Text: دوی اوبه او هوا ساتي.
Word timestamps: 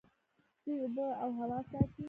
دوی 0.63 0.75
اوبه 0.83 1.07
او 1.21 1.29
هوا 1.39 1.59
ساتي. 1.69 1.99